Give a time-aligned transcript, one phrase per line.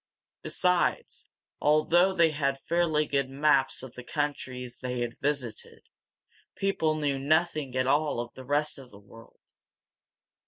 [0.41, 1.25] Besides,
[1.61, 5.83] although they had fairly good maps of the countries they had visited,
[6.55, 9.37] people knew nothing at all of the rest of the world.